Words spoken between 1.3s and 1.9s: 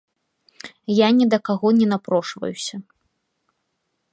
да каго не